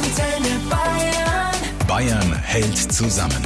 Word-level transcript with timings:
Antenne 0.00 0.58
Bayern. 0.70 1.86
Bayern 1.86 2.32
hält 2.32 2.78
zusammen. 2.78 3.42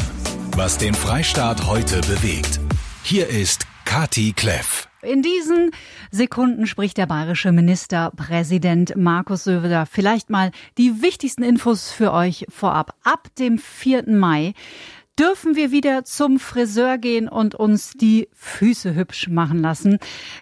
Was 0.56 0.78
den 0.78 0.94
Freistaat 0.94 1.66
heute 1.66 2.00
bewegt. 2.02 2.60
Hier 3.02 3.26
ist 3.26 3.66
Kati 3.84 4.32
Kleff. 4.32 4.88
In 5.02 5.22
diesen 5.22 5.72
Sekunden 6.12 6.68
spricht 6.68 6.96
der 6.96 7.06
bayerische 7.06 7.50
Ministerpräsident 7.50 8.94
Markus 8.94 9.44
Söder. 9.44 9.84
Vielleicht 9.84 10.30
mal 10.30 10.52
die 10.78 11.02
wichtigsten 11.02 11.42
Infos 11.42 11.90
für 11.90 12.12
euch 12.12 12.46
vorab. 12.48 12.94
Ab 13.02 13.34
dem 13.36 13.58
4. 13.58 14.04
Mai 14.10 14.54
dürfen 15.18 15.54
wir 15.54 15.70
wieder 15.70 16.04
zum 16.04 16.38
Friseur 16.38 16.98
gehen 16.98 17.28
und 17.28 17.54
uns 17.54 17.92
die 17.92 18.28
Füße 18.34 18.94
hübsch 18.94 19.28
machen 19.28 19.60
lassen. 19.60 19.98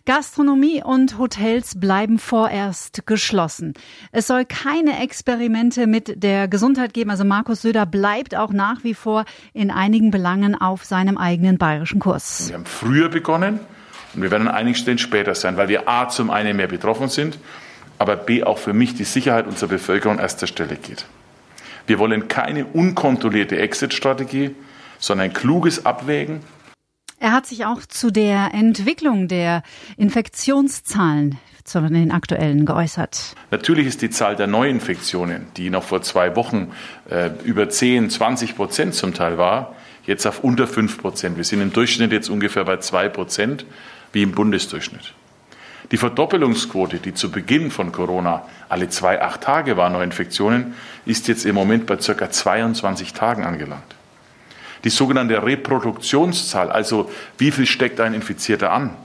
Gastronomie 0.07 0.83
und 0.83 1.19
Hotels 1.19 1.79
bleiben 1.79 2.19
vorerst 2.19 3.07
geschlossen. 3.07 3.75
Es 4.13 4.27
soll 4.27 4.45
keine 4.45 5.03
Experimente 5.03 5.87
mit 5.87 6.23
der 6.23 6.49
Gesundheit 6.49 6.95
geben. 6.95 7.11
Also 7.11 7.25
Markus 7.25 7.63
Söder 7.63 7.87
bleibt 7.87 8.35
auch 8.35 8.53
nach 8.53 8.85
wie 8.85 8.95
vor 8.95 9.25
in 9.53 9.71
einigen 9.71 10.11
Belangen 10.11 10.55
auf 10.55 10.85
seinem 10.85 11.19
eigenen 11.19 11.59
bayerischen 11.59 12.01
Kurs. 12.01 12.49
Wir 12.49 12.57
haben 12.57 12.67
früher 12.67 13.09
begonnen 13.09 13.61
und 14.15 14.23
wir 14.23 14.31
werden 14.31 14.49
an 14.49 14.55
einigen 14.55 14.77
Stellen 14.77 14.99
später 14.99 15.35
sein, 15.35 15.57
weil 15.57 15.69
wir 15.69 15.89
A 15.89 16.09
zum 16.09 16.31
einen 16.31 16.57
mehr 16.57 16.69
betroffen 16.69 17.09
sind, 17.09 17.39
aber 17.99 18.17
B 18.17 18.43
auch 18.43 18.59
für 18.59 18.73
mich 18.73 18.95
die 18.95 19.05
Sicherheit 19.05 19.47
unserer 19.47 19.69
Bevölkerung 19.69 20.17
an 20.19 20.23
erster 20.23 20.47
Stelle 20.47 20.77
geht. 20.77 21.07
Wir 21.87 21.99
wollen 21.99 22.29
keine 22.29 22.67
unkontrollierte 22.67 23.59
Exit-Strategie, 23.59 24.55
sondern 24.99 25.31
ein 25.31 25.33
kluges 25.33 25.85
Abwägen. 25.85 26.41
Er 27.19 27.33
hat 27.33 27.47
sich 27.47 27.65
auch 27.67 27.81
zu 27.87 28.11
der 28.11 28.51
Entwicklung 28.53 29.29
der 29.29 29.63
Infektionszahlen 29.97 31.39
zu 31.65 31.81
den 31.81 32.11
aktuellen 32.11 32.67
geäußert. 32.67 33.37
Natürlich 33.51 33.87
ist 33.87 34.03
die 34.03 34.11
Zahl 34.11 34.35
der 34.35 34.49
Neuinfektionen, 34.49 35.47
die 35.57 35.71
noch 35.71 35.85
vor 35.85 36.03
zwei 36.03 36.35
Wochen 36.35 36.73
äh, 37.09 37.31
über 37.45 37.69
10, 37.69 38.11
20 38.11 38.57
Prozent 38.57 38.95
zum 38.95 39.15
Teil 39.15 39.39
war, 39.39 39.77
jetzt 40.05 40.27
auf 40.27 40.43
unter 40.43 40.67
5 40.67 40.99
Prozent. 40.99 41.37
Wir 41.37 41.45
sind 41.45 41.61
im 41.61 41.73
Durchschnitt 41.73 42.11
jetzt 42.11 42.29
ungefähr 42.29 42.65
bei 42.65 42.79
2 42.79 43.09
Prozent, 43.09 43.65
wie 44.13 44.23
im 44.23 44.33
Bundesdurchschnitt. 44.33 45.15
Die 45.93 45.99
Verdoppelungsquote, 45.99 46.97
die 46.97 47.13
zu 47.13 47.31
Beginn 47.31 47.71
von 47.71 47.93
Corona 47.93 48.49
alle 48.71 48.89
zwei, 48.89 49.21
acht 49.21 49.43
Tage 49.43 49.77
war, 49.77 49.91
Neuinfektionen, 49.91 50.75
ist 51.05 51.29
jetzt 51.29 51.45
im 51.45 51.55
Moment 51.55 51.85
bei 51.85 52.01
circa 52.01 52.31
22 52.31 53.13
Tagen 53.13 53.45
angelangt. 53.45 53.95
Die 54.85 54.91
sogenannte 54.91 55.45
Reproduktionszahl, 55.45 56.73
also 56.73 57.11
wie 57.37 57.51
viel 57.51 57.67
steckt 57.67 58.01
ein 58.01 58.15
Infizierter 58.15 58.73
an, 58.73 58.97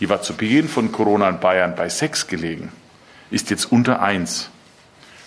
die 0.00 0.10
war 0.10 0.20
zu 0.20 0.34
Beginn 0.34 0.68
von 0.68 0.92
Corona 0.92 1.30
in 1.30 1.40
Bayern 1.40 1.74
bei 1.74 1.88
sechs 1.88 2.26
gelegen, 2.26 2.70
ist 3.30 3.48
jetzt 3.48 3.72
unter 3.72 4.02
eins. 4.02 4.50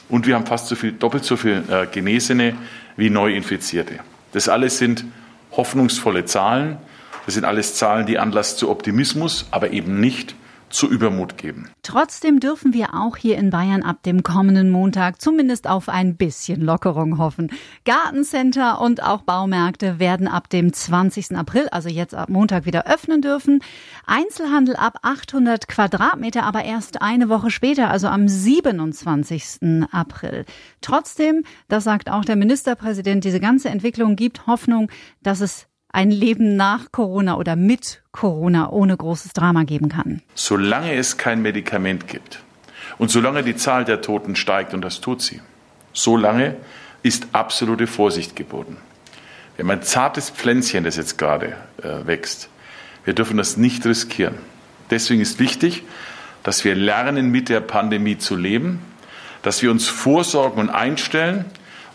Und 0.08 0.27
wir 0.27 0.36
haben 0.36 0.45
fast 0.45 0.67
so 0.67 0.75
viel, 0.75 0.91
doppelt 0.91 1.25
so 1.25 1.36
viel 1.36 1.63
äh, 1.67 1.88
Genesene 1.88 2.55
wie 2.95 3.09
Neuinfizierte. 3.09 3.99
Das 4.33 4.47
alles 4.47 4.77
sind 4.77 5.03
hoffnungsvolle 5.52 6.25
Zahlen. 6.25 6.77
Das 7.25 7.33
sind 7.33 7.45
alles 7.45 7.75
Zahlen, 7.75 8.05
die 8.05 8.19
Anlass 8.19 8.55
zu 8.55 8.69
Optimismus, 8.69 9.47
aber 9.52 9.71
eben 9.71 9.99
nicht 9.99 10.36
zu 10.72 10.89
Übermut 10.89 11.38
geben. 11.38 11.69
Trotzdem 11.83 12.39
dürfen 12.39 12.73
wir 12.73 12.94
auch 12.94 13.17
hier 13.17 13.38
in 13.38 13.50
Bayern 13.50 13.83
ab 13.83 14.03
dem 14.03 14.23
kommenden 14.23 14.69
Montag 14.69 15.22
zumindest 15.22 15.67
auf 15.67 15.89
ein 15.89 16.16
bisschen 16.16 16.61
Lockerung 16.61 17.17
hoffen. 17.17 17.52
Gartencenter 17.86 18.81
und 18.81 19.03
auch 19.03 19.22
Baumärkte 19.22 19.99
werden 19.99 20.27
ab 20.27 20.49
dem 20.49 20.73
20. 20.73 21.36
April, 21.36 21.67
also 21.69 21.89
jetzt 21.89 22.16
ab 22.16 22.30
Montag, 22.30 22.66
wieder 22.66 22.88
öffnen 22.88 23.22
dürfen. 23.22 23.59
Einzelhandel 24.05 24.75
ab 24.75 24.99
800 25.02 25.67
Quadratmeter, 25.67 26.44
aber 26.44 26.64
erst 26.64 27.02
eine 27.02 27.30
Woche 27.30 27.52
später, 27.52 27.89
also 27.89 28.08
am 28.08 28.27
27. 28.27 29.88
April. 29.92 30.45
Trotzdem, 30.81 31.44
das 31.67 31.83
sagt 31.83 32.09
auch 32.09 32.25
der 32.25 32.36
Ministerpräsident, 32.36 33.23
diese 33.23 33.39
ganze 33.39 33.69
Entwicklung 33.69 34.16
gibt 34.16 34.47
Hoffnung, 34.47 34.89
dass 35.22 35.42
es 35.42 35.67
ein 35.94 36.11
Leben 36.11 36.56
nach 36.56 36.92
Corona 36.92 37.36
oder 37.38 37.56
mit 37.56 38.02
Corona 38.11 38.70
ohne 38.70 38.95
großes 38.95 39.33
Drama 39.33 39.64
geben 39.64 39.89
kann. 39.89 40.21
Solange 40.36 40.93
es 40.95 41.17
kein 41.17 41.42
Medikament 41.42 42.08
gibt 42.08 42.39
und 42.98 43.10
solange 43.10 43.43
die 43.43 43.55
Zahl 43.55 43.86
der 43.86 44.02
Toten 44.02 44.36
steigt, 44.36 44.73
und 44.73 44.82
das 44.82 45.02
tut 45.02 45.21
sie, 45.21 45.42
solange 45.93 46.55
ist 47.04 47.27
absolute 47.33 47.88
Vorsicht 47.88 48.36
geboten. 48.36 48.77
Wir 49.55 49.64
haben 49.64 49.71
ein 49.71 49.83
zartes 49.83 50.30
Pflänzchen, 50.30 50.83
das 50.83 50.98
jetzt 50.98 51.17
gerade 51.17 51.55
äh, 51.82 52.05
wächst. 52.05 52.49
Wir 53.04 53.14
dürfen 53.14 53.38
das 53.38 53.58
nicht 53.58 53.86
riskieren. 53.86 54.36
Deswegen 54.89 55.21
ist 55.21 55.39
wichtig, 55.39 55.83
dass 56.44 56.64
wir 56.64 56.76
lernen, 56.76 57.32
mit 57.32 57.49
der 57.49 57.60
Pandemie 57.60 58.17
zu 58.17 58.36
leben, 58.36 58.80
dass 59.42 59.61
wir 59.61 59.71
uns 59.71 59.88
vorsorgen 59.88 60.60
und 60.60 60.70
einstellen 60.70 61.45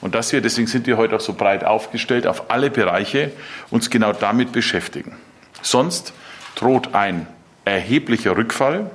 und 0.06 0.15
dass 0.15 0.33
wir, 0.33 0.41
deswegen 0.41 0.69
sind 0.69 0.87
wir 0.87 0.99
heute 0.99 1.17
auch 1.17 1.21
so 1.21 1.33
breit 1.33 1.65
aufgestellt, 1.65 2.28
auf 2.28 2.49
alle 2.49 2.71
Bereiche 2.71 3.33
uns 3.71 3.91
genau 3.91 4.12
damit 4.12 4.53
beschäftigen. 4.53 5.17
Sonst 5.62 6.12
droht 6.55 6.94
ein 6.94 7.27
erheblicher 7.65 8.37
Rückfall, 8.37 8.89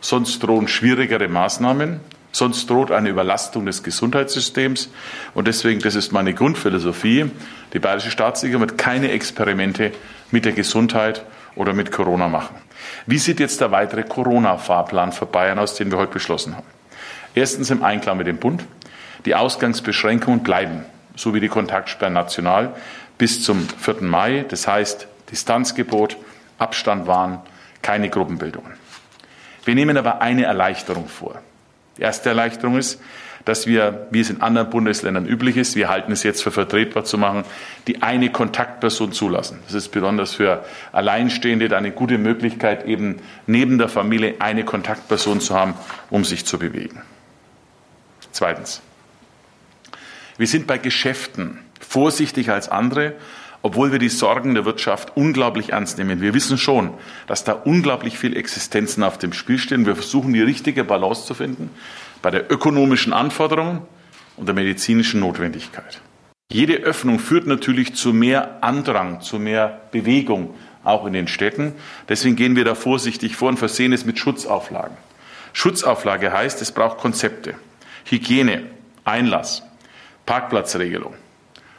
sonst 0.00 0.38
drohen 0.44 0.68
schwierigere 0.68 1.26
Maßnahmen, 1.26 1.98
sonst 2.30 2.70
droht 2.70 2.92
eine 2.92 3.08
Überlastung 3.08 3.66
des 3.66 3.82
Gesundheitssystems. 3.82 4.90
Und 5.34 5.48
deswegen, 5.48 5.80
das 5.80 5.96
ist 5.96 6.12
meine 6.12 6.34
Grundphilosophie, 6.34 7.32
die 7.72 7.80
Bayerische 7.80 8.12
Staatsregierung 8.12 8.60
wird 8.60 8.78
keine 8.78 9.10
Experimente 9.10 9.90
mit 10.30 10.44
der 10.44 10.52
Gesundheit 10.52 11.24
oder 11.56 11.72
mit 11.72 11.90
Corona 11.90 12.28
machen. 12.28 12.54
Wie 13.06 13.18
sieht 13.18 13.40
jetzt 13.40 13.60
der 13.60 13.72
weitere 13.72 14.04
Corona-Fahrplan 14.04 15.10
für 15.10 15.26
Bayern 15.26 15.58
aus, 15.58 15.74
den 15.74 15.90
wir 15.90 15.98
heute 15.98 16.12
beschlossen 16.12 16.54
haben? 16.54 16.66
Erstens 17.34 17.70
im 17.70 17.82
Einklang 17.82 18.18
mit 18.18 18.28
dem 18.28 18.36
Bund. 18.36 18.64
Die 19.24 19.34
Ausgangsbeschränkungen 19.34 20.42
bleiben, 20.42 20.84
so 21.16 21.34
wie 21.34 21.40
die 21.40 21.48
Kontaktsperren 21.48 22.12
national, 22.12 22.74
bis 23.18 23.42
zum 23.42 23.66
4. 23.68 24.02
Mai. 24.02 24.44
Das 24.48 24.66
heißt, 24.66 25.06
Distanzgebot, 25.30 26.16
Abstand 26.58 27.06
wahren, 27.06 27.40
keine 27.82 28.10
Gruppenbildungen. 28.10 28.72
Wir 29.64 29.74
nehmen 29.74 29.96
aber 29.96 30.20
eine 30.20 30.44
Erleichterung 30.44 31.08
vor. 31.08 31.40
Die 31.96 32.02
erste 32.02 32.28
Erleichterung 32.28 32.76
ist, 32.76 33.00
dass 33.44 33.66
wir, 33.66 34.06
wie 34.10 34.20
es 34.20 34.30
in 34.30 34.40
anderen 34.40 34.70
Bundesländern 34.70 35.26
üblich 35.26 35.56
ist, 35.56 35.76
wir 35.76 35.88
halten 35.88 36.12
es 36.12 36.22
jetzt 36.22 36.42
für 36.42 36.50
vertretbar 36.50 37.04
zu 37.04 37.18
machen, 37.18 37.44
die 37.86 38.02
eine 38.02 38.30
Kontaktperson 38.30 39.12
zulassen. 39.12 39.58
Das 39.66 39.74
ist 39.74 39.90
besonders 39.90 40.34
für 40.34 40.64
Alleinstehende 40.92 41.74
eine 41.76 41.92
gute 41.92 42.16
Möglichkeit, 42.16 42.86
eben 42.86 43.20
neben 43.46 43.78
der 43.78 43.88
Familie 43.88 44.36
eine 44.38 44.64
Kontaktperson 44.64 45.40
zu 45.40 45.54
haben, 45.54 45.74
um 46.10 46.24
sich 46.24 46.46
zu 46.46 46.58
bewegen. 46.58 47.02
Zweitens. 48.32 48.80
Wir 50.36 50.46
sind 50.46 50.66
bei 50.66 50.78
Geschäften 50.78 51.58
vorsichtiger 51.80 52.54
als 52.54 52.68
andere, 52.68 53.14
obwohl 53.62 53.92
wir 53.92 53.98
die 53.98 54.08
Sorgen 54.08 54.54
der 54.54 54.64
Wirtschaft 54.64 55.16
unglaublich 55.16 55.70
ernst 55.70 55.96
nehmen. 55.96 56.20
Wir 56.20 56.34
wissen 56.34 56.58
schon, 56.58 56.92
dass 57.26 57.44
da 57.44 57.52
unglaublich 57.52 58.18
viel 58.18 58.36
Existenzen 58.36 59.02
auf 59.02 59.16
dem 59.16 59.32
Spiel 59.32 59.58
stehen. 59.58 59.86
Wir 59.86 59.94
versuchen 59.94 60.34
die 60.34 60.42
richtige 60.42 60.84
Balance 60.84 61.24
zu 61.24 61.34
finden 61.34 61.70
bei 62.20 62.30
der 62.30 62.50
ökonomischen 62.50 63.12
Anforderung 63.12 63.86
und 64.36 64.46
der 64.46 64.54
medizinischen 64.54 65.20
Notwendigkeit. 65.20 66.00
Jede 66.52 66.74
Öffnung 66.74 67.18
führt 67.18 67.46
natürlich 67.46 67.94
zu 67.94 68.12
mehr 68.12 68.62
Andrang, 68.62 69.20
zu 69.22 69.38
mehr 69.38 69.80
Bewegung, 69.92 70.54
auch 70.84 71.06
in 71.06 71.14
den 71.14 71.26
Städten. 71.26 71.72
Deswegen 72.08 72.36
gehen 72.36 72.56
wir 72.56 72.64
da 72.64 72.74
vorsichtig 72.74 73.36
vor 73.36 73.48
und 73.48 73.58
versehen 73.58 73.92
es 73.92 74.04
mit 74.04 74.18
Schutzauflagen. 74.18 74.96
Schutzauflage 75.54 76.32
heißt, 76.32 76.60
es 76.60 76.72
braucht 76.72 76.98
Konzepte. 76.98 77.54
Hygiene, 78.04 78.64
Einlass, 79.04 79.62
Parkplatzregelung. 80.26 81.14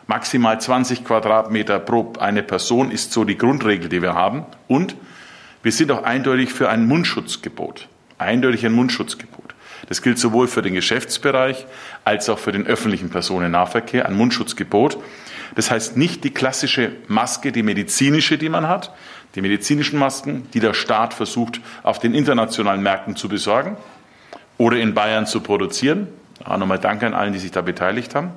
Maximal 0.07 0.61
20 0.61 1.03
Quadratmeter 1.03 1.79
pro 1.79 2.13
eine 2.19 2.43
Person 2.43 2.91
ist 2.91 3.11
so 3.11 3.23
die 3.23 3.37
Grundregel, 3.37 3.89
die 3.89 4.01
wir 4.01 4.13
haben. 4.13 4.45
Und 4.67 4.95
wir 5.63 5.71
sind 5.71 5.91
auch 5.91 6.03
eindeutig 6.03 6.53
für 6.53 6.69
ein 6.69 6.85
Mundschutzgebot. 6.85 7.87
Eindeutig 8.19 8.65
ein 8.65 8.73
Mundschutzgebot. 8.73 9.55
Das 9.87 10.01
gilt 10.01 10.19
sowohl 10.19 10.47
für 10.47 10.61
den 10.61 10.75
Geschäftsbereich 10.75 11.65
als 12.03 12.29
auch 12.29 12.39
für 12.39 12.51
den 12.51 12.67
öffentlichen 12.67 13.09
Personennahverkehr. 13.09 14.05
Ein 14.05 14.15
Mundschutzgebot. 14.15 14.97
Das 15.55 15.71
heißt 15.71 15.97
nicht 15.97 16.23
die 16.23 16.31
klassische 16.31 16.91
Maske, 17.07 17.51
die 17.51 17.63
medizinische, 17.63 18.37
die 18.37 18.49
man 18.49 18.67
hat, 18.67 18.93
die 19.35 19.41
medizinischen 19.41 19.99
Masken, 19.99 20.47
die 20.53 20.59
der 20.59 20.73
Staat 20.73 21.13
versucht, 21.13 21.61
auf 21.83 21.99
den 21.99 22.13
internationalen 22.13 22.81
Märkten 22.81 23.15
zu 23.15 23.27
besorgen 23.27 23.77
oder 24.57 24.77
in 24.77 24.93
Bayern 24.93 25.25
zu 25.25 25.41
produzieren. 25.41 26.07
Auch 26.43 26.57
nochmal 26.57 26.79
Danke 26.79 27.07
an 27.07 27.13
allen, 27.13 27.33
die 27.33 27.39
sich 27.39 27.51
da 27.51 27.61
beteiligt 27.61 28.13
haben. 28.13 28.31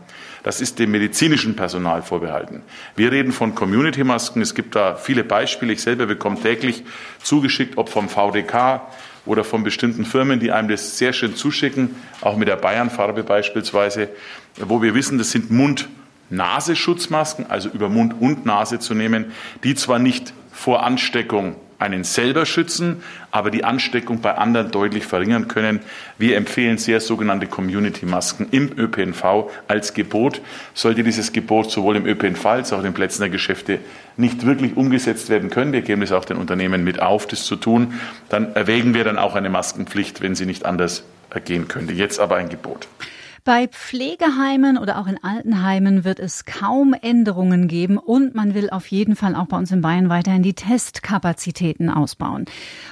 Das 0.45 0.61
ist 0.61 0.79
dem 0.79 0.93
medizinischen 0.93 1.57
Personal 1.57 2.03
vorbehalten. 2.03 2.63
Wir 2.95 3.11
reden 3.11 3.33
von 3.33 3.57
Community-Masken. 3.57 4.41
Es 4.41 4.55
gibt 4.55 4.77
da 4.77 4.95
viele 4.95 5.25
Beispiele. 5.25 5.73
Ich 5.73 5.83
selber 5.83 6.07
bekomme 6.07 6.41
täglich 6.41 6.85
zugeschickt, 7.23 7.77
ob 7.77 7.89
vom 7.89 8.09
VDK 8.09 8.83
oder 9.27 9.43
von 9.43 9.65
bestimmten 9.65 10.05
Firmen, 10.05 10.39
die 10.39 10.53
einem 10.53 10.69
das 10.69 10.97
sehr 10.97 11.13
schön 11.13 11.35
zuschicken, 11.35 11.95
auch 12.21 12.37
mit 12.37 12.49
der 12.49 12.57
Bayernfarbe 12.57 13.25
beispielsweise, 13.25 14.09
wo 14.57 14.81
wir 14.81 14.95
wissen, 14.95 15.19
das 15.19 15.33
sind 15.33 15.51
Mund-Naseschutzmasken, 15.51 17.47
also 17.51 17.69
über 17.69 17.89
Mund 17.89 18.15
und 18.21 18.47
Nase 18.47 18.79
zu 18.79 18.95
nehmen, 18.95 19.33
die 19.65 19.75
zwar 19.75 19.99
nicht 19.99 20.33
vor 20.53 20.83
Ansteckung 20.83 21.57
einen 21.79 22.05
selber 22.05 22.45
schützen, 22.47 23.03
aber 23.31 23.51
die 23.51 23.65
Ansteckung 23.65 24.21
bei 24.21 24.35
anderen 24.35 24.71
deutlich 24.71 25.07
verringern 25.07 25.49
können. 25.49 25.81
Wir 26.19 26.37
empfehlen 26.37 26.79
sehr 26.79 27.01
sogenannte 27.01 27.47
Community-Masken 27.47 28.49
im 28.51 28.71
ÖPNV 28.77 29.51
als 29.69 29.95
Gebot. 29.95 30.41
Sollte 30.75 31.05
dieses 31.05 31.33
Gebot 31.33 31.71
sowohl 31.71 31.97
im 31.97 32.07
ÖPNV 32.07 32.45
als 32.47 32.73
auch 32.73 32.79
in 32.79 32.85
den 32.85 32.95
Plätzen 32.95 33.23
der 33.23 33.31
Geschäfte 33.31 33.79
nicht 34.17 34.45
wirklich 34.45 34.77
umgesetzt 34.77 35.29
werden 35.31 35.49
können, 35.49 35.73
wir 35.73 35.83
geben 35.83 36.03
es 36.03 36.11
auch 36.11 36.25
den 36.25 36.39
Unternehmen 36.39 36.83
mit 36.83 37.01
auf, 37.01 37.27
das 37.27 37.45
zu 37.45 37.55
tun, 37.55 37.95
dann 38.29 38.55
erwägen 38.57 38.93
wir 38.93 39.05
dann 39.05 39.17
auch 39.17 39.37
eine 39.37 39.49
Maskenpflicht, 39.49 40.21
wenn 40.21 40.35
sie 40.35 40.47
nicht 40.47 40.67
anders 40.67 41.05
ergehen 41.31 41.69
könnte. 41.69 41.93
Jetzt 41.93 42.19
aber 42.19 42.37
ein 42.37 42.49
Gebot. 42.49 42.89
Bei 43.49 43.67
Pflegeheimen 43.67 44.77
oder 44.77 44.99
auch 44.99 45.07
in 45.07 45.25
Altenheimen 45.25 46.05
wird 46.05 46.21
es 46.21 46.45
kaum 46.45 46.93
Änderungen 46.93 47.67
geben 47.67 47.97
und 47.97 48.35
man 48.35 48.53
will 48.53 48.69
auf 48.69 48.89
jeden 48.89 49.17
Fall 49.17 49.35
auch 49.35 49.47
bei 49.47 49.57
uns 49.57 49.71
in 49.73 49.81
Bayern 49.81 50.11
weiterhin 50.11 50.43
die 50.43 50.53
Testkapazitäten 50.53 51.89
ausbauen. 51.89 52.45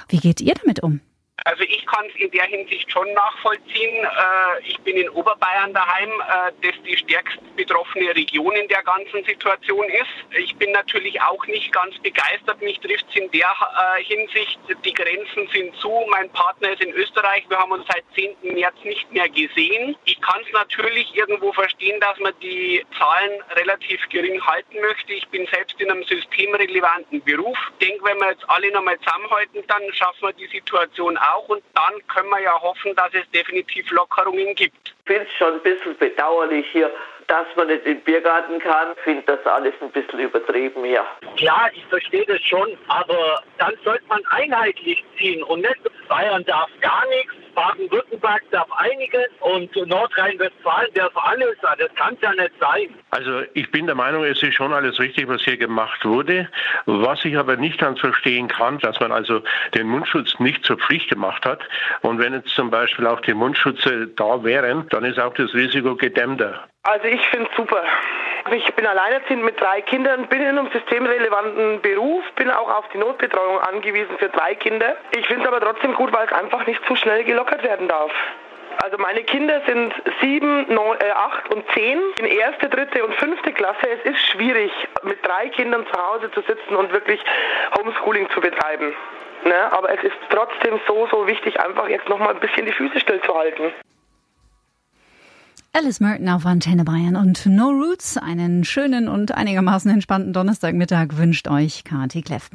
Wie 0.09 0.17
geht 0.17 0.41
ihr 0.41 0.55
damit 0.55 0.81
um? 0.81 0.99
Also 1.47 1.63
ich 1.63 1.85
kann 1.85 2.05
es 2.07 2.15
in 2.21 2.29
der 2.31 2.43
Hinsicht 2.43 2.91
schon 2.91 3.09
nachvollziehen. 3.13 4.03
Äh, 4.03 4.67
ich 4.67 4.77
bin 4.81 4.97
in 4.97 5.09
Oberbayern 5.11 5.73
daheim, 5.73 6.09
äh, 6.09 6.51
das 6.61 6.73
die 6.83 6.97
stärkst 6.97 7.39
betroffene 7.55 8.13
Region 8.13 8.51
in 8.51 8.67
der 8.67 8.83
ganzen 8.83 9.23
Situation 9.23 9.85
ist. 9.87 10.37
Ich 10.37 10.53
bin 10.57 10.73
natürlich 10.73 11.21
auch 11.21 11.45
nicht 11.47 11.71
ganz 11.71 11.97
begeistert. 11.99 12.61
Mich 12.61 12.81
trifft 12.81 13.05
es 13.09 13.15
in 13.15 13.31
der 13.31 13.47
äh, 13.47 14.03
Hinsicht, 14.03 14.59
die 14.83 14.93
Grenzen 14.93 15.47
sind 15.53 15.73
zu. 15.77 15.89
Mein 16.09 16.29
Partner 16.31 16.73
ist 16.73 16.83
in 16.83 16.91
Österreich. 16.91 17.45
Wir 17.47 17.57
haben 17.59 17.71
uns 17.71 17.85
seit 17.87 18.03
10. 18.15 18.53
März 18.53 18.75
nicht 18.83 19.09
mehr 19.13 19.29
gesehen. 19.29 19.95
Ich 20.03 20.19
kann 20.19 20.41
es 20.45 20.51
natürlich 20.51 21.15
irgendwo 21.15 21.53
verstehen, 21.53 21.97
dass 22.01 22.19
man 22.19 22.33
die 22.41 22.85
Zahlen 22.97 23.41
relativ 23.55 24.01
gering 24.09 24.45
halten 24.45 24.81
möchte. 24.81 25.13
Ich 25.13 25.27
bin 25.29 25.47
selbst 25.47 25.79
in 25.79 25.89
einem 25.89 26.03
systemrelevanten 26.03 27.23
Beruf. 27.23 27.57
Ich 27.79 27.87
denke, 27.87 28.03
wenn 28.03 28.17
wir 28.17 28.31
jetzt 28.31 28.49
alle 28.49 28.69
nochmal 28.73 28.99
zusammenhalten, 28.99 29.63
dann 29.67 29.81
schaffen 29.93 30.23
wir 30.23 30.33
die 30.33 30.47
Situation 30.47 31.17
auch 31.17 31.36
und 31.47 31.63
dann 31.73 32.07
können 32.07 32.29
wir 32.29 32.41
ja 32.41 32.59
hoffen, 32.61 32.95
dass 32.95 33.13
es 33.13 33.29
definitiv 33.31 33.89
Lockerungen 33.91 34.55
gibt. 34.55 34.75
Ich 34.85 34.93
finde 35.05 35.23
es 35.23 35.33
schon 35.37 35.53
ein 35.53 35.61
bisschen 35.61 35.97
bedauerlich 35.97 36.65
hier, 36.71 36.91
dass 37.27 37.45
man 37.55 37.67
nicht 37.67 37.85
in 37.85 37.95
den 37.95 38.03
Biergarten 38.03 38.59
kann. 38.59 38.93
Ich 38.95 39.03
finde 39.03 39.23
das 39.23 39.45
alles 39.45 39.73
ein 39.81 39.91
bisschen 39.91 40.19
übertrieben 40.19 40.83
hier. 40.83 41.05
Klar, 41.35 41.69
ich 41.73 41.85
verstehe 41.85 42.25
das 42.25 42.41
schon, 42.41 42.77
aber 42.87 43.41
dann 43.57 43.73
sollte 43.83 44.03
man 44.07 44.21
einheitlich 44.31 45.03
ziehen 45.17 45.43
und 45.43 45.61
nicht 45.61 45.79
Bayern 46.07 46.43
darf 46.45 46.69
gar 46.81 47.03
nichts, 47.09 47.33
Baden-Württemberg 47.55 48.43
darf 48.51 48.67
einiges 48.77 49.27
und 49.39 49.75
Nordrhein-Westfalen 49.75 50.93
darf 50.93 51.11
alles. 51.15 51.55
Das 51.61 51.93
kann 51.95 52.13
es 52.15 52.21
ja 52.21 52.31
nicht 52.31 52.53
sein. 52.59 52.93
Also 53.11 53.41
ich 53.53 53.71
bin 53.71 53.87
der 53.87 53.95
Meinung, 53.95 54.23
es 54.23 54.41
ist 54.43 54.53
schon 54.53 54.73
alles 54.73 54.99
richtig, 54.99 55.27
was 55.27 55.41
hier 55.41 55.57
gemacht 55.57 56.05
wurde. 56.05 56.47
Was 56.85 57.25
ich 57.25 57.37
aber 57.37 57.57
nicht 57.57 57.79
ganz 57.79 57.99
verstehen 57.99 58.47
kann, 58.47 58.77
dass 58.79 58.99
man 58.99 59.11
also 59.11 59.41
den 59.73 59.87
Mundschutz 59.87 60.39
nicht 60.39 60.63
zur 60.65 60.77
Pflicht 60.77 61.09
gemacht 61.09 61.45
hat. 61.45 61.61
Und 62.01 62.19
wenn 62.19 62.33
jetzt 62.33 62.49
zum 62.49 62.69
Beispiel 62.69 63.07
auch 63.07 63.21
die 63.21 63.33
Mundschutze 63.33 64.07
da 64.07 64.43
wären, 64.43 64.87
dann 64.89 65.03
ist 65.03 65.19
auch 65.19 65.33
das 65.33 65.53
Risiko 65.53 65.95
gedämmter. 65.95 66.67
Also 66.83 67.05
ich 67.07 67.21
finde 67.27 67.49
es 67.49 67.57
super. 67.57 67.83
Ich 68.51 68.73
bin 68.75 68.87
alleinerziehend 68.87 69.43
mit 69.43 69.59
drei 69.59 69.81
Kindern, 69.81 70.27
bin 70.27 70.41
in 70.41 70.47
einem 70.47 70.69
systemrelevanten 70.71 71.81
Beruf, 71.81 72.23
bin 72.35 72.49
auch 72.49 72.69
auf 72.77 72.87
die 72.93 72.97
Notbetreuung 72.97 73.59
angewiesen 73.59 74.17
für 74.17 74.29
drei 74.29 74.55
Kinder. 74.55 74.95
Ich 75.11 75.27
finde 75.27 75.43
es 75.43 75.47
aber 75.47 75.59
trotzdem 75.59 75.93
gut, 75.95 76.13
weil 76.13 76.25
es 76.25 76.31
einfach 76.31 76.65
nicht 76.65 76.83
zu 76.85 76.95
schnell 76.95 77.25
gelockert 77.25 77.63
werden 77.63 77.87
darf. 77.87 78.11
Also 78.83 78.97
meine 78.99 79.23
Kinder 79.23 79.61
sind 79.65 79.93
sieben, 80.21 80.71
neun, 80.73 80.97
äh, 80.99 81.09
acht 81.09 81.53
und 81.53 81.65
zehn 81.73 81.99
in 82.19 82.25
erste, 82.25 82.69
dritte 82.69 83.03
und 83.03 83.15
fünfte 83.15 83.51
Klasse. 83.51 83.87
Es 83.89 84.11
ist 84.11 84.25
schwierig, 84.27 84.71
mit 85.03 85.25
drei 85.25 85.49
Kindern 85.49 85.85
zu 85.87 86.07
Hause 86.07 86.31
zu 86.31 86.41
sitzen 86.41 86.75
und 86.75 86.93
wirklich 86.93 87.19
Homeschooling 87.77 88.29
zu 88.29 88.39
betreiben. 88.39 88.95
Ne? 89.43 89.71
Aber 89.71 89.89
es 89.89 90.03
ist 90.03 90.15
trotzdem 90.29 90.79
so, 90.87 91.07
so 91.11 91.27
wichtig, 91.27 91.59
einfach 91.59 91.89
jetzt 91.89 92.07
nochmal 92.07 92.35
ein 92.35 92.39
bisschen 92.39 92.65
die 92.65 92.71
Füße 92.71 92.99
stillzuhalten. 92.99 93.73
Alice 95.73 95.99
Merton 95.99 96.29
auf 96.29 96.45
Antenne 96.45 96.83
Bayern 96.83 97.15
und 97.15 97.45
No 97.45 97.69
Roots. 97.69 98.17
Einen 98.17 98.63
schönen 98.63 99.07
und 99.07 99.33
einigermaßen 99.33 99.91
entspannten 99.91 100.33
Donnerstagmittag 100.33 101.17
wünscht 101.17 101.47
euch 101.47 101.83
Kati 101.83 102.21
Kleff. 102.21 102.49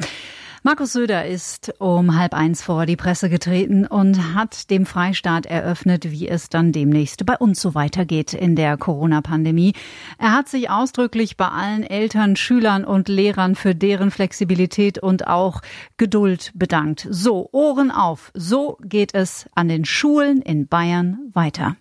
Markus 0.64 0.92
Söder 0.92 1.26
ist 1.26 1.74
um 1.78 2.16
halb 2.16 2.34
eins 2.34 2.62
vor 2.62 2.86
die 2.86 2.94
Presse 2.94 3.28
getreten 3.28 3.84
und 3.84 4.34
hat 4.34 4.70
dem 4.70 4.86
Freistaat 4.86 5.44
eröffnet, 5.44 6.12
wie 6.12 6.28
es 6.28 6.50
dann 6.50 6.70
demnächst 6.70 7.26
bei 7.26 7.36
uns 7.36 7.60
so 7.60 7.74
weitergeht 7.74 8.32
in 8.32 8.54
der 8.54 8.76
Corona-Pandemie. 8.76 9.72
Er 10.18 10.32
hat 10.32 10.48
sich 10.48 10.70
ausdrücklich 10.70 11.36
bei 11.36 11.48
allen 11.48 11.82
Eltern, 11.82 12.36
Schülern 12.36 12.84
und 12.84 13.08
Lehrern 13.08 13.56
für 13.56 13.74
deren 13.74 14.12
Flexibilität 14.12 14.98
und 14.98 15.26
auch 15.26 15.62
Geduld 15.96 16.52
bedankt. 16.54 17.08
So, 17.10 17.48
Ohren 17.50 17.90
auf. 17.90 18.30
So 18.34 18.78
geht 18.82 19.14
es 19.14 19.48
an 19.56 19.68
den 19.68 19.84
Schulen 19.84 20.42
in 20.42 20.68
Bayern 20.68 21.18
weiter. 21.32 21.76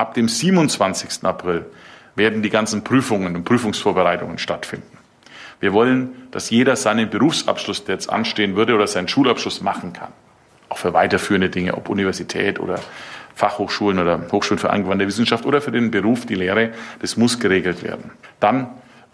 Ab 0.00 0.14
dem 0.14 0.28
27. 0.28 1.24
April 1.24 1.66
werden 2.14 2.40
die 2.40 2.48
ganzen 2.48 2.82
Prüfungen 2.82 3.36
und 3.36 3.44
Prüfungsvorbereitungen 3.44 4.38
stattfinden. 4.38 4.96
Wir 5.60 5.74
wollen, 5.74 6.26
dass 6.30 6.48
jeder 6.48 6.74
seinen 6.76 7.10
Berufsabschluss, 7.10 7.84
der 7.84 7.96
jetzt 7.96 8.08
anstehen 8.08 8.56
würde, 8.56 8.74
oder 8.74 8.86
seinen 8.86 9.08
Schulabschluss 9.08 9.60
machen 9.60 9.92
kann. 9.92 10.08
Auch 10.70 10.78
für 10.78 10.94
weiterführende 10.94 11.50
Dinge, 11.50 11.74
ob 11.74 11.90
Universität 11.90 12.60
oder 12.60 12.80
Fachhochschulen 13.34 13.98
oder 13.98 14.22
Hochschulen 14.32 14.58
für 14.58 14.70
angewandte 14.70 15.06
Wissenschaft 15.06 15.44
oder 15.44 15.60
für 15.60 15.70
den 15.70 15.90
Beruf, 15.90 16.24
die 16.24 16.34
Lehre, 16.34 16.70
das 17.00 17.18
muss 17.18 17.38
geregelt 17.38 17.82
werden. 17.82 18.10
Dann 18.40 18.68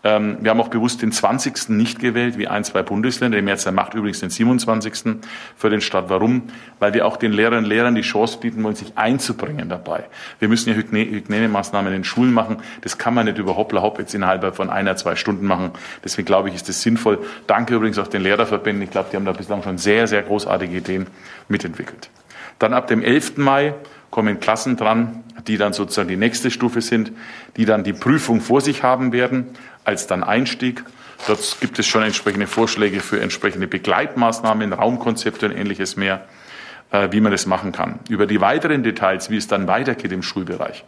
ähm, 0.07 0.37
wir 0.41 0.53
haben 0.53 0.61
auch 0.61 0.69
bewusst 0.69 1.03
den 1.03 1.11
20. 1.11 1.71
nicht 1.71 1.99
gewählt, 1.99 2.39
wie 2.39 2.47
ein, 2.47 2.63
zwei 2.63 2.85
Bundesländer. 2.85 3.39
Die 3.39 3.43
Mehrzahl 3.43 3.73
macht 3.73 3.95
übrigens 3.95 4.21
den 4.21 4.31
27. 4.31 5.17
für 5.57 5.69
den 5.69 5.81
Staat. 5.81 6.09
Warum? 6.09 6.45
Weil 6.79 6.95
wir 6.95 7.07
auch 7.07 7.17
den 7.17 7.33
Lehrerinnen 7.33 7.65
und 7.65 7.69
Lehrern 7.69 7.97
die 7.97 8.03
Chance 8.03 8.39
bieten 8.39 8.63
wollen, 8.63 8.77
sich 8.77 8.97
einzubringen 8.97 9.69
dabei. 9.69 10.05
Wir 10.39 10.49
müssen 10.49 10.71
ja 10.71 10.77
Hygienemaßnahmen 10.77 11.93
in 11.93 11.99
den 11.99 12.05
Schulen 12.05 12.33
machen. 12.33 12.59
Das 12.83 12.99
kann 12.99 13.15
man 13.15 13.25
nicht 13.27 13.39
über 13.39 13.57
Hoppla 13.57 13.83
Hopp 13.83 13.99
jetzt 13.99 14.15
innerhalb 14.15 14.55
von 14.55 14.71
einer, 14.71 14.95
zwei 14.95 15.17
Stunden 15.17 15.45
machen. 15.45 15.73
Deswegen 16.05 16.27
glaube 16.27 16.51
ich, 16.51 16.55
ist 16.55 16.69
das 16.69 16.83
sinnvoll. 16.83 17.19
Danke 17.49 17.75
übrigens 17.75 17.99
auch 17.99 18.07
den 18.07 18.23
Lehrerverbänden. 18.23 18.85
Ich 18.85 18.91
glaube, 18.91 19.09
die 19.11 19.17
haben 19.17 19.25
da 19.25 19.33
bislang 19.33 19.65
schon 19.65 19.77
sehr, 19.77 20.07
sehr 20.07 20.23
großartige 20.23 20.77
Ideen 20.77 21.09
mitentwickelt. 21.49 22.11
Dann 22.59 22.73
ab 22.73 22.87
dem 22.87 23.03
11. 23.03 23.37
Mai 23.37 23.75
kommen 24.11 24.41
Klassen 24.41 24.77
dran, 24.77 25.25
die 25.47 25.59
dann 25.59 25.73
sozusagen 25.73 26.09
die 26.09 26.17
nächste 26.17 26.51
Stufe 26.51 26.81
sind, 26.81 27.13
die 27.57 27.65
dann 27.65 27.85
die 27.85 27.93
Prüfung 27.93 28.41
vor 28.41 28.61
sich 28.61 28.83
haben 28.83 29.13
werden 29.13 29.47
als 29.85 30.07
dann 30.07 30.25
Einstieg. 30.25 30.85
Dort 31.27 31.59
gibt 31.61 31.79
es 31.79 31.87
schon 31.87 32.03
entsprechende 32.03 32.47
Vorschläge 32.47 33.01
für 33.01 33.21
entsprechende 33.21 33.67
Begleitmaßnahmen, 33.67 34.73
Raumkonzepte 34.73 35.47
und 35.47 35.53
ähnliches 35.53 35.97
mehr, 35.97 36.25
äh, 36.91 37.09
wie 37.11 37.21
man 37.21 37.33
das 37.33 37.47
machen 37.47 37.73
kann. 37.73 37.99
Über 38.09 38.27
die 38.27 38.41
weiteren 38.41 38.83
Details, 38.83 39.31
wie 39.31 39.37
es 39.37 39.49
dann 39.49 39.67
weitergeht 39.67 40.13
im 40.13 40.23
Schulbereich, 40.23 40.85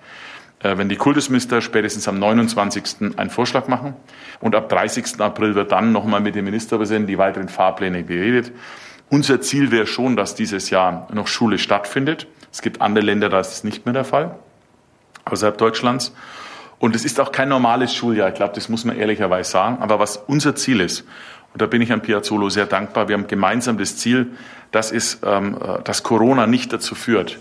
äh, 0.62 0.76
wenn 0.76 0.88
die 0.88 0.96
Kultusminister 0.96 1.60
spätestens 1.60 2.08
am 2.08 2.18
29. 2.18 3.16
einen 3.16 3.30
Vorschlag 3.30 3.68
machen 3.68 3.94
und 4.40 4.54
ab 4.54 4.68
30. 4.68 5.20
April 5.20 5.54
wird 5.54 5.72
dann 5.72 5.92
nochmal 5.92 6.20
mit 6.20 6.34
dem 6.34 6.44
Ministerpräsidenten 6.44 7.06
die 7.06 7.18
weiteren 7.18 7.48
Fahrpläne 7.48 8.02
beredet. 8.02 8.52
Unser 9.10 9.40
Ziel 9.40 9.70
wäre 9.70 9.86
schon, 9.86 10.16
dass 10.16 10.34
dieses 10.34 10.70
Jahr 10.70 11.08
noch 11.12 11.28
Schule 11.28 11.58
stattfindet. 11.58 12.26
Es 12.52 12.62
gibt 12.62 12.80
andere 12.80 13.04
Länder, 13.04 13.28
da 13.28 13.40
ist 13.40 13.52
es 13.52 13.64
nicht 13.64 13.86
mehr 13.86 13.92
der 13.94 14.04
Fall, 14.04 14.36
außerhalb 15.24 15.56
Deutschlands. 15.56 16.12
Und 16.78 16.94
es 16.94 17.04
ist 17.04 17.18
auch 17.18 17.32
kein 17.32 17.48
normales 17.48 17.94
Schuljahr, 17.94 18.28
ich 18.28 18.34
glaube, 18.34 18.54
das 18.54 18.68
muss 18.68 18.84
man 18.84 18.96
ehrlicherweise 18.96 19.50
sagen. 19.50 19.78
Aber 19.80 19.98
was 19.98 20.16
unser 20.16 20.54
Ziel 20.54 20.80
ist, 20.80 21.04
und 21.52 21.62
da 21.62 21.66
bin 21.66 21.82
ich 21.82 21.92
an 21.92 22.02
Piazzolo 22.02 22.50
sehr 22.50 22.66
dankbar, 22.66 23.08
wir 23.08 23.14
haben 23.14 23.26
gemeinsam 23.26 23.78
das 23.78 23.96
Ziel, 23.96 24.32
das 24.70 24.92
ist, 24.92 25.20
ähm, 25.24 25.56
äh, 25.56 25.82
dass 25.82 26.02
Corona 26.02 26.46
nicht 26.46 26.72
dazu 26.72 26.94
führt, 26.94 27.38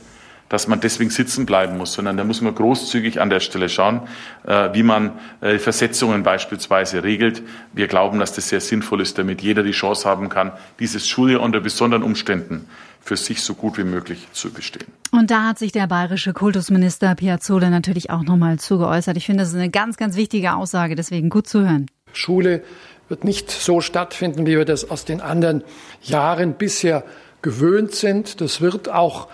dass 0.50 0.68
man 0.68 0.80
deswegen 0.80 1.10
sitzen 1.10 1.46
bleiben 1.46 1.78
muss, 1.78 1.94
sondern 1.94 2.18
da 2.18 2.24
muss 2.24 2.42
man 2.42 2.56
großzügig 2.56 3.20
an 3.20 3.30
der 3.30 3.40
Stelle 3.40 3.70
schauen, 3.70 4.02
äh, 4.46 4.70
wie 4.74 4.84
man 4.84 5.12
äh, 5.42 5.60
Versetzungen 5.60 6.24
beispielsweise 6.24 7.04
regelt. 7.04 7.44
Wir 7.74 7.88
glauben, 7.88 8.20
dass 8.20 8.34
das 8.34 8.50
sehr 8.50 8.62
sinnvoll 8.62 9.02
ist, 9.02 9.18
damit 9.18 9.42
jeder 9.42 9.64
die 9.64 9.72
Chance 9.72 10.08
haben 10.08 10.30
kann, 10.30 10.52
dieses 10.80 11.08
Schuljahr 11.08 11.42
unter 11.42 11.60
besonderen 11.60 12.04
Umständen 12.04 12.68
für 13.02 13.18
sich 13.18 13.42
so 13.42 13.54
gut 13.54 13.78
wie 13.78 13.84
möglich 13.84 14.28
zu 14.34 14.52
bestehen. 14.52 14.88
Und 15.12 15.32
da 15.32 15.46
hat 15.46 15.58
sich 15.58 15.72
der 15.72 15.88
bayerische 15.88 16.34
Kultusminister 16.34 17.16
Piazzolla 17.16 17.70
natürlich 17.70 18.10
auch 18.10 18.24
nochmal 18.24 18.60
zugeäußert. 18.60 19.16
Ich 19.16 19.26
finde, 19.26 19.44
das 19.44 19.50
ist 19.50 19.56
eine 19.56 19.70
ganz, 19.70 19.98
ganz 19.98 20.18
wichtige 20.18 20.56
Aussage, 20.56 20.96
deswegen 20.96 21.30
gut 21.30 21.48
zu 21.48 21.62
hören. 21.62 21.86
Schule 22.12 22.64
wird 23.08 23.24
nicht 23.24 23.50
so 23.50 23.80
stattfinden, 23.80 24.46
wie 24.46 24.58
wir 24.58 24.66
das 24.66 24.90
aus 24.90 25.06
den 25.06 25.22
anderen 25.22 25.64
Jahren 26.02 26.56
bisher 26.56 27.04
gewöhnt 27.42 27.94
sind. 27.94 28.42
Das 28.42 28.60
wird 28.60 28.90
auch 28.90 29.30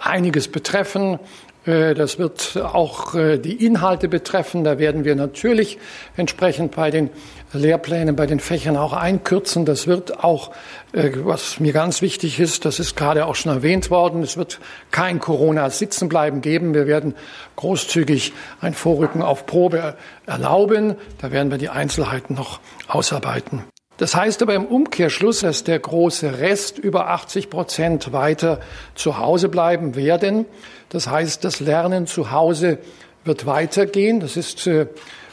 einiges 0.00 0.48
betreffen. 0.48 1.18
Äh, 1.66 1.94
das 1.94 2.18
wird 2.18 2.56
auch 2.56 3.14
äh, 3.14 3.38
die 3.38 3.64
Inhalte 3.64 4.08
betreffen. 4.08 4.64
Da 4.64 4.78
werden 4.78 5.04
wir 5.04 5.14
natürlich 5.14 5.78
entsprechend 6.16 6.74
bei 6.74 6.90
den 6.90 7.10
Lehrplänen, 7.52 8.14
bei 8.16 8.26
den 8.26 8.40
Fächern 8.40 8.76
auch 8.76 8.92
einkürzen. 8.92 9.64
Das 9.64 9.86
wird 9.88 10.22
auch, 10.22 10.52
was 10.92 11.58
mir 11.58 11.72
ganz 11.72 12.00
wichtig 12.00 12.38
ist, 12.38 12.64
das 12.64 12.78
ist 12.78 12.96
gerade 12.96 13.26
auch 13.26 13.34
schon 13.34 13.50
erwähnt 13.50 13.90
worden, 13.90 14.22
es 14.22 14.36
wird 14.36 14.60
kein 14.92 15.18
Corona-Sitzenbleiben 15.18 16.42
geben. 16.42 16.74
Wir 16.74 16.86
werden 16.86 17.16
großzügig 17.56 18.32
ein 18.60 18.72
Vorrücken 18.72 19.22
auf 19.22 19.46
Probe 19.46 19.96
erlauben. 20.26 20.94
Da 21.20 21.32
werden 21.32 21.50
wir 21.50 21.58
die 21.58 21.70
Einzelheiten 21.70 22.34
noch 22.34 22.60
ausarbeiten. 22.86 23.64
Das 24.00 24.16
heißt 24.16 24.40
aber 24.40 24.54
im 24.54 24.64
Umkehrschluss, 24.64 25.40
dass 25.40 25.62
der 25.62 25.78
große 25.78 26.38
Rest 26.38 26.78
über 26.78 27.10
80 27.10 27.50
Prozent 27.50 28.14
weiter 28.14 28.58
zu 28.94 29.18
Hause 29.18 29.50
bleiben 29.50 29.94
werden. 29.94 30.46
Das 30.88 31.06
heißt, 31.06 31.44
das 31.44 31.60
Lernen 31.60 32.06
zu 32.06 32.30
Hause 32.30 32.78
wird 33.24 33.44
weitergehen. 33.44 34.20
Das 34.20 34.38
ist 34.38 34.66
äh, 34.66 34.86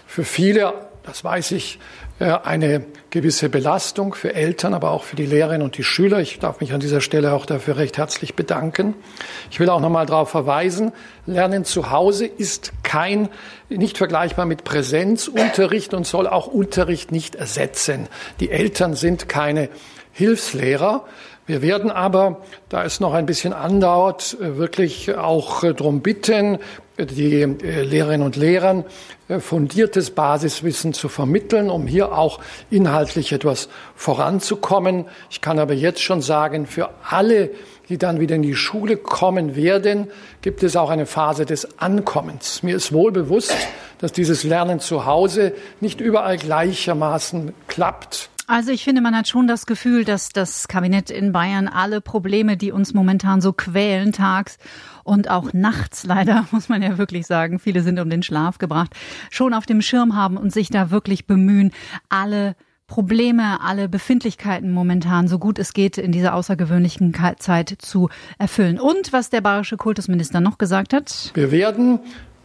für 0.06 0.26
viele, 0.26 0.74
das 1.04 1.24
weiß 1.24 1.52
ich, 1.52 1.80
eine 2.20 2.86
gewisse 3.12 3.48
Belastung 3.48 4.16
für 4.16 4.34
Eltern, 4.34 4.74
aber 4.74 4.92
auch 4.92 5.04
für 5.04 5.16
die 5.16 5.26
Lehrerinnen 5.26 5.62
und 5.62 5.78
die 5.78 5.84
Schüler. 5.84 6.20
Ich 6.20 6.40
darf 6.40 6.60
mich 6.60 6.74
an 6.74 6.80
dieser 6.80 7.00
Stelle 7.00 7.34
auch 7.34 7.46
dafür 7.46 7.78
recht 7.78 7.98
herzlich 7.98 8.34
bedanken. 8.34 8.96
Ich 9.52 9.60
will 9.60 9.70
auch 9.70 9.80
noch 9.80 9.90
mal 9.90 10.06
darauf 10.06 10.30
verweisen, 10.30 10.92
Lernen 11.28 11.66
zu 11.66 11.92
Hause 11.92 12.26
ist 12.26 12.72
kein, 12.84 13.30
nicht 13.70 13.98
vergleichbar 13.98 14.46
mit 14.46 14.64
Präsenzunterricht 14.64 15.94
und 15.94 16.08
soll 16.08 16.26
auch 16.26 16.48
Unterricht 16.48 17.12
nicht 17.12 17.36
ersetzen. 17.36 18.08
Die 18.40 18.50
Eltern 18.50 18.96
sind 18.96 19.30
keine 19.30 19.70
Hilfslehrer. 20.12 21.06
Wir 21.48 21.62
werden 21.62 21.90
aber, 21.90 22.42
da 22.68 22.84
es 22.84 23.00
noch 23.00 23.14
ein 23.14 23.26
bisschen 23.26 23.54
andauert, 23.54 24.36
wirklich 24.40 25.16
auch 25.16 25.62
darum 25.62 26.02
bitten, 26.02 26.60
die 27.00 27.42
äh, 27.42 27.84
Lehrerinnen 27.84 28.26
und 28.26 28.36
Lehrern 28.36 28.84
äh, 29.30 29.40
fundiertes 29.40 30.12
Basiswissen 30.12 30.94
zu 30.94 31.08
vermitteln, 31.08 31.70
um 31.70 31.88
hier 31.88 32.12
auch 32.12 32.42
inhaltlich 32.70 33.32
etwas 33.32 33.70
voranzukommen. 33.96 35.06
Ich 35.30 35.40
kann 35.40 35.58
aber 35.60 35.74
jetzt 35.74 36.02
schon 36.02 36.22
sagen, 36.22 36.66
für 36.66 36.90
alle, 37.10 37.52
die 37.88 37.98
dann 37.98 38.20
wieder 38.20 38.36
in 38.36 38.42
die 38.42 38.56
Schule 38.56 38.98
kommen 38.98 39.56
werden, 39.56 40.08
gibt 40.42 40.64
es 40.64 40.76
auch 40.76 40.90
eine 40.90 41.06
Phase 41.06 41.46
des 41.46 41.80
Ankommens. 41.80 42.62
Mir 42.62 42.76
ist 42.76 42.92
wohl 42.92 43.14
bewusst, 43.14 43.56
dass 44.00 44.12
dieses 44.12 44.44
Lernen 44.44 44.82
zu 44.82 45.06
Hause 45.06 45.54
nicht 45.80 46.02
überall 46.02 46.38
gleichermaßen 46.38 47.54
klappt. 47.68 48.30
Also 48.50 48.72
ich 48.72 48.86
finde, 48.86 49.02
man 49.02 49.14
hat 49.14 49.28
schon 49.28 49.46
das 49.46 49.66
Gefühl, 49.66 50.06
dass 50.06 50.30
das 50.30 50.70
Kabinett 50.70 51.12
in 51.12 51.34
Bayern 51.34 51.68
alle 51.68 52.00
Probleme, 52.00 52.56
die 52.56 52.72
uns 52.72 52.94
momentan 52.94 53.42
so 53.42 53.52
quälen, 53.52 54.14
tags 54.14 54.58
und 55.04 55.30
auch 55.30 55.52
nachts 55.52 56.06
leider, 56.06 56.48
muss 56.52 56.70
man 56.70 56.82
ja 56.82 56.98
wirklich 56.98 57.28
sagen, 57.28 57.60
viele 57.60 57.82
sind 57.82 58.00
um 58.00 58.10
den 58.10 58.24
Schlaf 58.24 58.58
gebracht, 58.58 58.96
schon 59.30 59.54
auf 59.54 59.66
dem 59.66 59.82
Schirm 59.82 60.16
haben 60.16 60.38
und 60.38 60.54
sich 60.54 60.70
da 60.70 60.92
wirklich 60.92 61.28
bemühen, 61.28 61.74
alle 62.08 62.56
Probleme, 62.88 63.60
alle 63.60 63.90
Befindlichkeiten 63.90 64.72
momentan 64.72 65.28
so 65.28 65.40
gut 65.40 65.60
es 65.60 65.74
geht 65.74 65.98
in 65.98 66.14
dieser 66.14 66.34
außergewöhnlichen 66.34 67.14
Zeit 67.40 67.76
zu 67.80 68.08
erfüllen. 68.40 68.80
Und 68.80 69.12
was 69.12 69.30
der 69.30 69.42
bayerische 69.42 69.76
Kultusminister 69.76 70.40
noch 70.40 70.58
gesagt 70.58 70.94
hat? 70.94 71.32
Wir 71.34 71.52
werden 71.52 72.00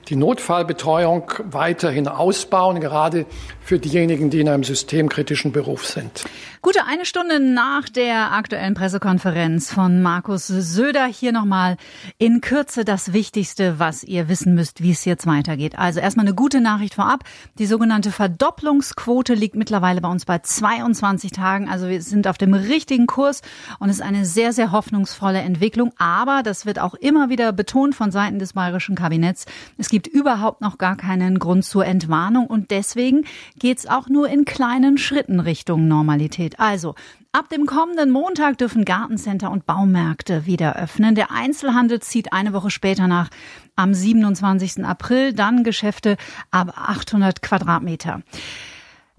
die 0.09 0.16
Notfallbetreuung 0.16 1.30
weiterhin 1.44 2.09
ausbauen, 2.09 2.80
gerade 2.80 3.26
für 3.61 3.78
diejenigen, 3.78 4.30
die 4.30 4.40
in 4.40 4.49
einem 4.49 4.64
systemkritischen 4.64 5.52
Beruf 5.52 5.87
sind. 5.87 6.25
Gute 6.62 6.85
eine 6.87 7.04
Stunde 7.04 7.40
nach 7.40 7.88
der 7.88 8.32
aktuellen 8.32 8.75
Pressekonferenz 8.75 9.73
von 9.73 10.02
Markus 10.02 10.47
Söder 10.47 11.06
hier 11.06 11.32
nochmal 11.32 11.76
in 12.18 12.40
Kürze 12.40 12.85
das 12.85 13.12
Wichtigste, 13.12 13.78
was 13.78 14.04
ihr 14.04 14.28
wissen 14.28 14.54
müsst, 14.54 14.82
wie 14.82 14.92
es 14.92 15.04
jetzt 15.04 15.26
weitergeht. 15.26 15.78
Also 15.78 16.00
erstmal 16.00 16.26
eine 16.26 16.35
gute 16.35 16.61
Nachricht 16.61 16.94
vorab. 16.94 17.25
Die 17.59 17.66
sogenannte 17.66 18.12
Verdopplungsquote 18.12 19.35
liegt 19.35 19.56
mittlerweile 19.56 20.00
bei 20.00 20.09
uns 20.09 20.25
bei 20.25 20.38
22 20.38 21.32
Tagen. 21.32 21.68
Also 21.68 21.88
wir 21.88 22.00
sind 22.02 22.28
auf 22.28 22.38
dem 22.38 22.54
richtigen 22.54 23.06
Kurs 23.06 23.42
und 23.78 23.88
es 23.88 23.97
ist 23.97 24.02
eine 24.02 24.25
sehr, 24.25 24.52
sehr 24.52 24.71
hoffnungsvolle 24.71 25.40
Entwicklung. 25.40 25.92
Aber 25.99 26.42
das 26.44 26.66
wird 26.66 26.78
auch 26.78 26.94
immer 26.94 27.28
wieder 27.28 27.52
betont 27.52 27.94
von 27.94 28.11
Seiten 28.12 28.38
des 28.38 28.52
bayerischen 28.52 28.94
Kabinetts. 28.94 29.47
Es 29.78 29.88
gibt 29.93 30.07
überhaupt 30.07 30.63
noch 30.63 30.79
gar 30.79 30.97
keinen 30.97 31.39
Grund 31.39 31.67
zur 31.67 31.85
Entwarnung 31.85 32.47
und 32.47 32.71
deswegen 32.71 33.27
geht 33.59 33.77
es 33.77 33.87
auch 33.87 34.09
nur 34.09 34.27
in 34.27 34.47
kleinen 34.47 34.97
Schritten 34.97 35.39
Richtung 35.39 35.87
Normalität. 35.87 36.59
Also, 36.59 36.95
ab 37.31 37.51
dem 37.51 37.67
kommenden 37.67 38.11
Montag 38.11 38.57
dürfen 38.57 38.87
Gartencenter 38.87 39.51
und 39.51 39.67
Baumärkte 39.67 40.47
wieder 40.47 40.77
öffnen. 40.77 41.15
Der 41.15 41.31
Einzelhandel 41.31 42.01
zieht 42.01 42.33
eine 42.33 42.55
Woche 42.55 42.71
später 42.71 43.07
nach 43.07 43.29
am 43.77 43.93
27. 43.93 44.83
April, 44.83 45.35
dann 45.35 45.63
Geschäfte 45.63 46.17
ab 46.51 46.73
800 46.75 47.43
Quadratmeter. 47.43 48.23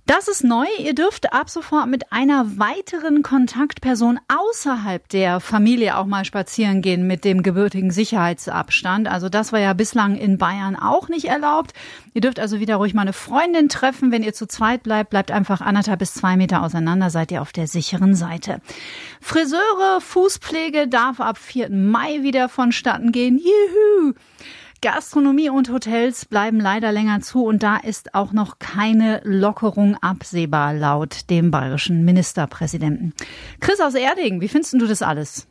Das 0.06 0.28
ist 0.28 0.44
neu. 0.44 0.66
Ihr 0.80 0.94
dürft 0.94 1.32
ab 1.32 1.50
sofort 1.50 1.88
mit 1.88 2.12
einer 2.12 2.60
weiteren 2.60 3.24
Kontaktperson 3.24 4.20
außerhalb 4.28 5.08
der 5.08 5.40
Familie 5.40 5.98
auch 5.98 6.06
mal 6.06 6.26
spazieren 6.26 6.82
gehen 6.82 7.08
mit 7.08 7.24
dem 7.24 7.42
gebürtigen 7.42 7.90
Sicherheitsabstand. 7.90 9.08
Also 9.08 9.30
das 9.30 9.54
war 9.54 9.62
ja 9.62 9.72
bislang 9.72 10.18
in 10.18 10.38
Bayern 10.38 10.76
auch 10.76 11.08
nicht 11.08 11.26
erlaubt. 11.26 11.72
Ihr 12.14 12.20
dürft 12.20 12.42
also 12.42 12.60
wieder 12.60 12.76
ruhig 12.76 12.94
mal 12.94 13.04
eine 13.04 13.14
Freundin 13.14 13.70
treffen. 13.70 14.12
Wenn 14.12 14.24
ihr 14.24 14.34
zu 14.34 14.46
zweit 14.46 14.84
bleibt, 14.84 15.10
bleibt 15.10 15.32
einfach 15.32 15.62
anderthalb 15.62 16.00
bis 16.00 16.14
zwei 16.14 16.36
Meter 16.36 16.64
auseinander, 16.64 17.10
seid 17.10 17.32
ihr 17.32 17.42
auf 17.42 17.54
der 17.54 17.68
sicheren 17.68 18.14
Seite. 18.14 18.60
Friseure, 19.22 20.02
Fußpflege 20.02 20.90
darf 20.90 21.22
ab 21.22 21.38
4. 21.38 21.70
Mai 21.70 22.24
wieder 22.24 22.50
vonstatten 22.50 23.14
gehen. 23.14 23.38
Juhu! 23.38 24.14
Gastronomie 24.84 25.50
und 25.50 25.72
Hotels 25.72 26.26
bleiben 26.26 26.60
leider 26.60 26.92
länger 26.92 27.22
zu 27.22 27.46
und 27.46 27.64
da 27.64 27.78
ist 27.78 28.14
auch 28.14 28.34
noch 28.34 28.60
keine 28.60 29.22
Lockerung 29.24 29.96
absehbar 30.02 30.74
laut 30.74 31.30
dem 31.30 31.52
bayerischen 31.52 32.04
Ministerpräsidenten. 32.04 33.14
Chris 33.62 33.80
aus 33.80 33.96
Erding, 33.96 34.42
wie 34.42 34.50
findest 34.50 34.74
du 34.74 34.86
das 34.86 35.02
alles? 35.02 35.48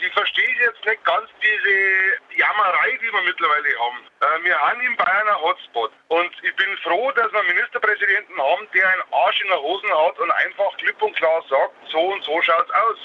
Ich 0.00 0.12
verstehe 0.12 0.46
jetzt 0.62 0.78
nicht 0.86 1.04
ganz 1.04 1.26
diese 1.42 2.38
Jammerei, 2.38 2.94
die 3.02 3.10
wir 3.10 3.22
mittlerweile 3.26 3.66
haben. 3.82 3.98
Äh, 4.20 4.44
wir 4.46 4.56
haben 4.56 4.80
in 4.80 4.96
Bayern 4.96 5.26
einen 5.26 5.42
Hotspot 5.42 5.90
und 6.06 6.30
ich 6.46 6.54
bin 6.54 6.70
froh, 6.84 7.10
dass 7.16 7.32
wir 7.32 7.40
einen 7.40 7.48
Ministerpräsidenten 7.48 8.38
haben, 8.38 8.62
der 8.72 8.88
einen 8.90 9.02
Arsch 9.10 9.42
in 9.42 9.48
der 9.48 9.60
Hosen 9.60 9.90
hat 9.90 10.16
und 10.20 10.30
einfach 10.30 10.76
klipp 10.76 11.02
und 11.02 11.16
klar 11.16 11.42
sagt, 11.50 11.74
so 11.90 11.98
und 11.98 12.22
so 12.22 12.40
schaut's 12.42 12.70
aus 12.70 12.98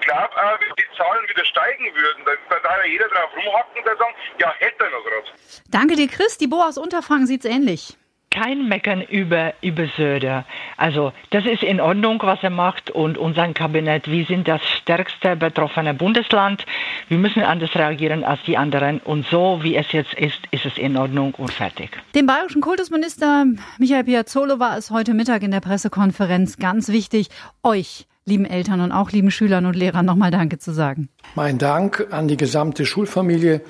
ich 0.00 0.06
glaube 0.06 0.36
auch, 0.36 0.58
wenn 0.60 0.74
die 0.76 0.96
Zahlen 0.96 1.28
wieder 1.28 1.44
steigen 1.44 1.84
würden, 1.94 2.24
dann 2.24 2.36
wird 2.48 2.64
da 2.64 2.84
jeder 2.84 3.08
drauf 3.08 3.30
rumhacken 3.36 3.78
und 3.78 3.98
sagen, 3.98 4.14
ja, 4.38 4.52
hätte 4.58 4.84
er 4.84 4.90
noch 4.90 5.04
gerade. 5.04 5.26
Danke 5.70 5.96
dir, 5.96 6.08
Chris. 6.08 6.38
Die 6.38 6.46
Bo 6.46 6.62
aus 6.62 6.78
Unterfranken 6.78 7.26
sieht's 7.26 7.44
ähnlich 7.44 7.96
kein 8.30 8.68
Meckern 8.68 9.02
über, 9.02 9.54
über 9.60 9.88
Söder. 9.96 10.44
Also 10.76 11.12
das 11.30 11.44
ist 11.46 11.62
in 11.62 11.80
Ordnung, 11.80 12.20
was 12.22 12.38
er 12.42 12.50
macht 12.50 12.90
und 12.90 13.18
unser 13.18 13.52
Kabinett, 13.52 14.08
wir 14.08 14.24
sind 14.24 14.46
das 14.46 14.62
stärkste 14.62 15.34
betroffene 15.34 15.94
Bundesland. 15.94 16.64
Wir 17.08 17.18
müssen 17.18 17.42
anders 17.42 17.74
reagieren 17.74 18.22
als 18.22 18.40
die 18.46 18.56
anderen 18.56 19.00
und 19.00 19.26
so 19.26 19.58
wie 19.62 19.74
es 19.74 19.90
jetzt 19.92 20.14
ist, 20.14 20.38
ist 20.52 20.64
es 20.64 20.78
in 20.78 20.96
Ordnung 20.96 21.34
und 21.34 21.52
fertig. 21.52 21.90
Dem 22.14 22.26
bayerischen 22.26 22.60
Kultusminister 22.60 23.46
Michael 23.78 24.04
Piazzolo 24.04 24.60
war 24.60 24.78
es 24.78 24.90
heute 24.90 25.12
Mittag 25.12 25.42
in 25.42 25.50
der 25.50 25.60
Pressekonferenz 25.60 26.56
ganz 26.56 26.88
wichtig, 26.88 27.30
euch 27.64 28.06
lieben 28.30 28.46
Eltern 28.46 28.80
und 28.80 28.92
auch 28.92 29.10
lieben 29.10 29.30
Schülern 29.30 29.66
und 29.66 29.76
Lehrern 29.76 30.06
nochmal 30.06 30.30
Danke 30.30 30.58
zu 30.58 30.72
sagen. 30.72 31.10
Mein 31.34 31.58
Dank 31.58 32.06
an 32.10 32.28
die 32.28 32.38
gesamte 32.38 32.86
Schulfamilie, 32.86 33.60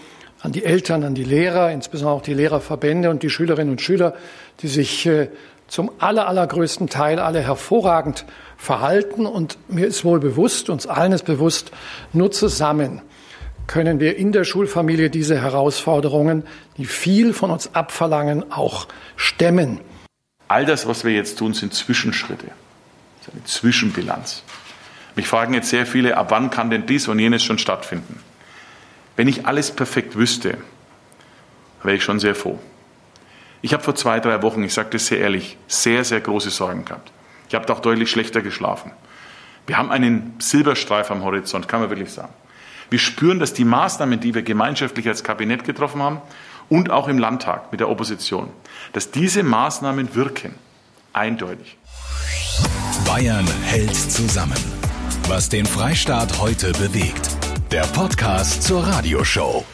an 0.41 0.53
die 0.53 0.65
Eltern, 0.65 1.03
an 1.03 1.15
die 1.15 1.25
Lehrer, 1.25 1.73
insbesondere 1.73 2.15
auch 2.15 2.23
die 2.23 2.35
Lehrerverbände 2.35 3.11
und 3.11 3.25
die 3.25 3.31
Schülerinnen 3.31 3.73
und 3.73 3.81
Schüler, 3.81 4.15
die 4.61 4.69
sich 4.69 5.07
äh, 5.07 5.29
zum 5.67 5.91
aller, 5.99 6.29
allergrößten 6.29 6.89
Teil 6.89 7.19
alle 7.19 7.41
hervorragend 7.41 8.25
verhalten. 8.57 9.27
Und 9.27 9.59
mir 9.69 9.87
ist 9.87 10.05
wohl 10.05 10.21
bewusst, 10.21 10.71
uns 10.71 10.87
allen 10.87 11.13
ist 11.13 11.25
bewusst, 11.25 11.73
nur 12.13 12.31
zusammen 12.31 13.03
können 13.67 14.01
wir 14.01 14.17
in 14.17 14.33
der 14.33 14.45
Schulfamilie 14.45 15.11
diese 15.11 15.41
Herausforderungen, 15.41 16.43
die 16.77 16.87
viel 16.87 17.33
von 17.33 17.51
uns 17.51 17.75
abverlangen, 17.75 18.53
auch 18.53 18.89
stemmen. 19.17 19.81
All 20.49 20.65
das, 20.65 20.89
was 20.89 21.05
wir 21.05 21.13
jetzt 21.13 21.39
tun, 21.39 21.55
sind 21.55 21.73
Zwischenschritte 21.73 22.47
eine 23.33 23.45
Zwischenbilanz. 23.45 24.43
Mich 25.17 25.27
fragen 25.29 25.55
jetzt 25.55 25.71
sehr 25.71 25.87
viele, 25.87 26.17
ab 26.17 26.31
wann 26.31 26.51
kann 26.51 26.71
denn 26.71 26.87
dies 26.87 27.09
und 27.09 27.19
jenes 27.19 27.43
schon 27.43 27.59
stattfinden? 27.59 28.21
Wenn 29.17 29.29
ich 29.29 29.47
alles 29.47 29.71
perfekt 29.71 30.17
wüsste, 30.17 30.59
wäre 31.83 31.97
ich 31.97 32.05
schon 32.05 32.21
sehr 32.21 32.35
froh. 32.35 32.59
Ich 33.63 33.73
habe 33.73 33.83
vor 33.83 33.95
zwei, 33.95 34.21
drei 34.21 34.43
Wochen, 34.43 34.63
ich 34.63 34.73
sage 34.73 34.91
das 34.93 35.07
sehr 35.07 35.19
ehrlich, 35.19 35.59
sehr, 35.67 36.05
sehr 36.05 36.21
große 36.21 36.51
Sorgen 36.51 36.85
gehabt. 36.85 37.13
Ich 37.49 37.55
habe 37.55 37.71
auch 37.73 37.81
deutlich 37.81 38.11
schlechter 38.11 38.41
geschlafen. 38.41 38.93
Wir 39.67 39.77
haben 39.77 39.91
einen 39.91 40.35
Silberstreif 40.39 41.11
am 41.11 41.23
Horizont, 41.23 41.69
kann 41.69 41.81
man 41.81 41.91
wirklich 41.91 42.13
sagen. 42.13 42.33
Wir 42.89 42.99
spüren, 42.99 43.39
dass 43.39 43.53
die 43.53 43.65
Maßnahmen, 43.65 44.19
die 44.19 44.35
wir 44.35 44.43
gemeinschaftlich 44.43 45.07
als 45.07 45.23
Kabinett 45.23 45.65
getroffen 45.65 46.03
haben 46.03 46.21
und 46.69 46.91
auch 46.91 47.09
im 47.09 47.19
Landtag 47.19 47.71
mit 47.71 47.81
der 47.81 47.89
Opposition, 47.89 48.51
dass 48.93 49.11
diese 49.11 49.43
Maßnahmen 49.43 50.15
wirken. 50.15 50.55
Eindeutig. 51.13 51.77
Bayern 53.11 53.47
hält 53.65 53.97
zusammen. 53.97 54.57
Was 55.27 55.49
den 55.49 55.67
Freistaat 55.67 56.39
heute 56.39 56.71
bewegt. 56.71 57.29
Der 57.73 57.83
Podcast 57.83 58.63
zur 58.63 58.87
Radioshow. 58.87 59.65